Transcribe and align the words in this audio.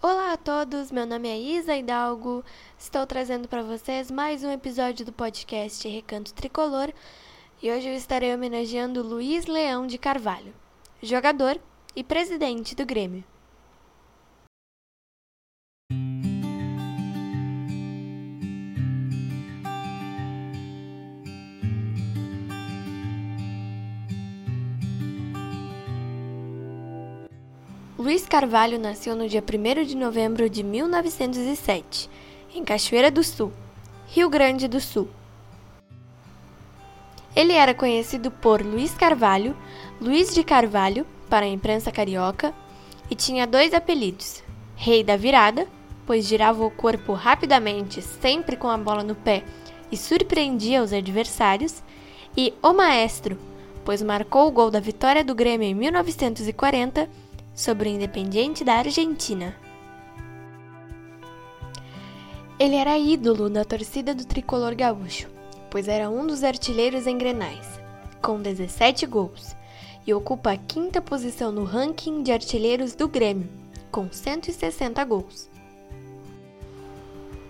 Olá 0.00 0.34
a 0.34 0.36
todos, 0.36 0.92
meu 0.92 1.04
nome 1.04 1.28
é 1.28 1.36
Isa 1.36 1.76
Hidalgo. 1.76 2.44
Estou 2.78 3.04
trazendo 3.04 3.48
para 3.48 3.64
vocês 3.64 4.12
mais 4.12 4.44
um 4.44 4.52
episódio 4.52 5.04
do 5.04 5.10
podcast 5.10 5.88
Recanto 5.88 6.32
Tricolor 6.32 6.92
e 7.60 7.68
hoje 7.68 7.88
eu 7.88 7.94
estarei 7.94 8.32
homenageando 8.32 9.02
Luiz 9.02 9.46
Leão 9.46 9.88
de 9.88 9.98
Carvalho, 9.98 10.54
jogador 11.02 11.58
e 11.96 12.04
presidente 12.04 12.76
do 12.76 12.86
Grêmio. 12.86 13.24
Luiz 28.08 28.26
Carvalho 28.26 28.78
nasceu 28.78 29.14
no 29.14 29.28
dia 29.28 29.44
1 29.44 29.84
de 29.84 29.94
novembro 29.94 30.48
de 30.48 30.62
1907, 30.62 32.08
em 32.54 32.64
Cachoeira 32.64 33.10
do 33.10 33.22
Sul, 33.22 33.52
Rio 34.06 34.30
Grande 34.30 34.66
do 34.66 34.80
Sul. 34.80 35.10
Ele 37.36 37.52
era 37.52 37.74
conhecido 37.74 38.30
por 38.30 38.62
Luiz 38.62 38.94
Carvalho, 38.94 39.54
Luiz 40.00 40.32
de 40.32 40.42
Carvalho, 40.42 41.06
para 41.28 41.44
a 41.44 41.50
imprensa 41.50 41.92
carioca, 41.92 42.54
e 43.10 43.14
tinha 43.14 43.46
dois 43.46 43.74
apelidos: 43.74 44.42
Rei 44.74 45.04
da 45.04 45.14
Virada, 45.14 45.68
pois 46.06 46.24
girava 46.24 46.64
o 46.64 46.70
corpo 46.70 47.12
rapidamente, 47.12 48.00
sempre 48.00 48.56
com 48.56 48.68
a 48.68 48.78
bola 48.78 49.02
no 49.02 49.14
pé, 49.14 49.44
e 49.92 49.98
surpreendia 49.98 50.82
os 50.82 50.94
adversários, 50.94 51.82
e 52.34 52.54
O 52.62 52.72
Maestro, 52.72 53.36
pois 53.84 54.00
marcou 54.00 54.48
o 54.48 54.50
gol 54.50 54.70
da 54.70 54.80
vitória 54.80 55.22
do 55.22 55.34
Grêmio 55.34 55.68
em 55.68 55.74
1940 55.74 57.27
sobre 57.58 57.88
o 57.88 57.92
Independiente 57.92 58.62
da 58.62 58.74
Argentina. 58.74 59.52
Ele 62.56 62.76
era 62.76 62.96
ídolo 62.96 63.50
da 63.50 63.64
torcida 63.64 64.14
do 64.14 64.24
tricolor 64.24 64.76
gaúcho, 64.76 65.28
pois 65.68 65.88
era 65.88 66.08
um 66.08 66.24
dos 66.24 66.44
artilheiros 66.44 67.04
em 67.08 67.18
Grenais, 67.18 67.66
com 68.22 68.40
17 68.40 69.06
gols, 69.06 69.56
e 70.06 70.14
ocupa 70.14 70.52
a 70.52 70.56
quinta 70.56 71.02
posição 71.02 71.50
no 71.50 71.64
ranking 71.64 72.22
de 72.22 72.30
artilheiros 72.30 72.94
do 72.94 73.08
Grêmio, 73.08 73.48
com 73.90 74.08
160 74.08 75.04
gols. 75.04 75.50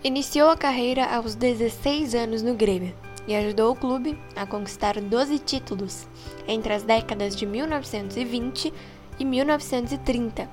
Iniciou 0.03 0.49
a 0.49 0.57
carreira 0.57 1.05
aos 1.05 1.35
16 1.35 2.15
anos 2.15 2.41
no 2.41 2.55
Grêmio 2.55 2.95
e 3.27 3.37
ajudou 3.37 3.73
o 3.73 3.77
clube 3.77 4.19
a 4.35 4.47
conquistar 4.47 4.99
12 4.99 5.39
títulos 5.41 6.07
entre 6.47 6.73
as 6.73 6.83
décadas 6.83 7.37
de 7.37 7.45
1920 7.45 8.73
e 9.19 9.25
1930. 9.25 10.49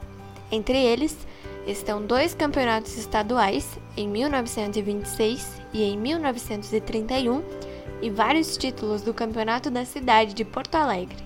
Entre 0.51 0.77
eles 0.77 1.17
estão 1.67 2.05
dois 2.05 2.33
campeonatos 2.33 2.97
estaduais, 2.97 3.77
em 3.97 4.07
1926 4.07 5.61
e 5.73 5.83
em 5.83 5.97
1931, 5.97 7.41
e 8.01 8.09
vários 8.09 8.57
títulos 8.57 9.01
do 9.01 9.13
Campeonato 9.13 9.71
da 9.71 9.85
cidade 9.85 10.33
de 10.33 10.45
Porto 10.45 10.75
Alegre. 10.75 11.23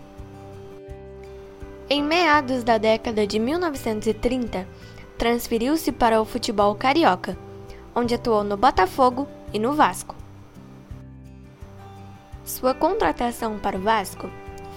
Em 1.89 2.03
meados 2.03 2.63
da 2.63 2.77
década 2.77 3.25
de 3.25 3.39
1930, 3.39 4.67
transferiu-se 5.17 5.91
para 5.91 6.21
o 6.21 6.25
futebol 6.25 6.75
carioca, 6.75 7.37
onde 7.95 8.13
atuou 8.15 8.43
no 8.43 8.55
Botafogo 8.55 9.27
e 9.51 9.59
no 9.59 9.73
Vasco. 9.73 10.15
Sua 12.45 12.73
contratação 12.73 13.59
para 13.59 13.77
o 13.77 13.81
Vasco 13.81 14.29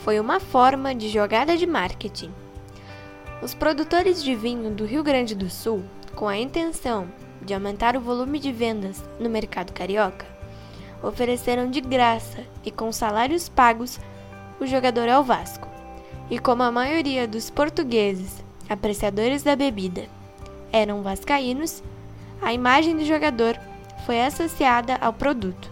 foi 0.03 0.19
uma 0.19 0.41
forma 0.41 0.95
de 0.95 1.09
jogada 1.09 1.57
de 1.57 1.67
marketing. 1.67 2.33
Os 3.43 3.55
produtores 3.55 4.23
de 4.23 4.37
vinho 4.37 4.71
do 4.71 4.85
Rio 4.85 5.03
Grande 5.03 5.35
do 5.35 5.51
Sul, 5.51 5.83
com 6.15 6.29
a 6.29 6.39
intenção 6.39 7.09
de 7.45 7.53
aumentar 7.53 7.97
o 7.97 8.01
volume 8.01 8.39
de 8.39 8.53
vendas 8.53 9.03
no 9.19 9.29
mercado 9.29 9.73
carioca, 9.73 10.25
ofereceram 11.03 11.69
de 11.69 11.81
graça 11.81 12.45
e 12.65 12.71
com 12.71 12.93
salários 12.93 13.49
pagos 13.49 13.99
o 14.61 14.67
jogador 14.67 15.09
ao 15.09 15.25
Vasco. 15.25 15.67
E 16.31 16.39
como 16.39 16.63
a 16.63 16.71
maioria 16.71 17.27
dos 17.27 17.51
portugueses, 17.51 18.45
apreciadores 18.69 19.43
da 19.43 19.57
bebida, 19.57 20.07
eram 20.71 21.03
vascaínos, 21.03 21.83
a 22.41 22.53
imagem 22.53 22.97
do 22.97 23.05
jogador 23.05 23.59
foi 24.07 24.23
associada 24.23 24.95
ao 25.01 25.13
produto. 25.13 25.69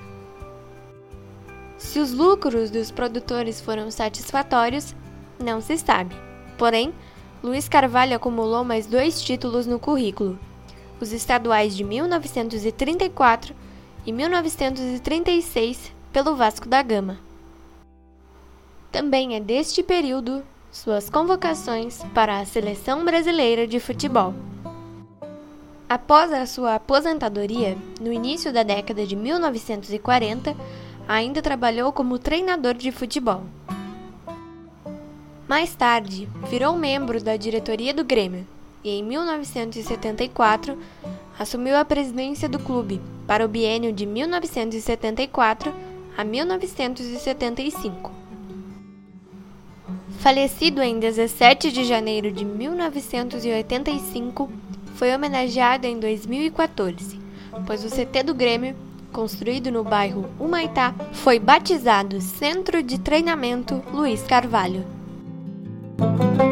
Se 1.79 2.01
os 2.01 2.13
lucros 2.13 2.69
dos 2.69 2.91
produtores 2.91 3.61
foram 3.61 3.93
satisfatórios, 3.93 4.93
não 5.39 5.61
se 5.61 5.79
sabe. 5.79 6.17
Porém, 6.59 6.93
Luiz 7.43 7.69
Carvalho 7.71 8.17
acumulou 8.17 8.63
mais 8.65 8.87
dois 8.87 9.23
títulos 9.23 9.67
no 9.67 9.79
currículo: 9.79 10.39
os 11.01 11.11
estaduais 11.11 11.75
de 11.75 11.83
1934 11.83 13.55
e 14.05 14.13
1936 14.13 15.93
pelo 16.13 16.37
Vasco 16.37 16.69
da 16.69 16.83
Gama. 16.83 17.19
Também 18.93 19.37
é 19.37 19.41
deste 19.41 19.83
período 19.83 20.43
suas 20.71 21.09
convocações 21.09 22.03
para 22.15 22.41
a 22.41 22.45
seleção 22.45 23.05
brasileira 23.05 23.67
de 23.67 23.81
futebol. 23.81 24.35
Após 25.89 26.33
a 26.33 26.47
sua 26.47 26.77
aposentadoria, 26.77 27.77
no 28.01 28.13
início 28.13 28.53
da 28.53 28.63
década 28.63 29.07
de 29.07 29.17
1940, 29.17 30.55
ainda 31.09 31.43
trabalhou 31.43 31.93
como 31.93 32.19
treinador 32.19 32.75
de 32.75 32.93
futebol. 32.93 33.43
Mais 35.51 35.75
tarde, 35.75 36.29
virou 36.49 36.77
membro 36.77 37.21
da 37.21 37.37
diretoria 37.37 37.93
do 37.93 38.05
Grêmio 38.05 38.47
e, 38.85 38.91
em 38.91 39.03
1974, 39.03 40.79
assumiu 41.37 41.77
a 41.77 41.85
presidência 41.85 42.49
do 42.49 42.61
clube 42.61 43.01
para 43.27 43.45
o 43.45 43.49
biênio 43.49 43.93
de 43.93 44.07
1974 44.07 45.75
a 46.17 46.23
1975. 46.23 48.13
Falecido 50.21 50.81
em 50.83 51.01
17 51.01 51.73
de 51.73 51.83
janeiro 51.83 52.31
de 52.31 52.45
1985, 52.45 54.49
foi 54.95 55.13
homenageado 55.13 55.85
em 55.85 55.99
2014, 55.99 57.19
pois 57.67 57.85
o 57.85 57.89
CT 57.89 58.23
do 58.23 58.35
Grêmio, 58.35 58.77
construído 59.11 59.73
no 59.73 59.83
bairro 59.83 60.31
Humaitá, 60.39 60.95
foi 61.13 61.41
batizado 61.41 62.21
Centro 62.21 62.85
de 62.85 63.01
Treinamento 63.01 63.83
Luiz 63.93 64.23
Carvalho. 64.23 65.00
Thank 66.01 66.41
you. 66.41 66.50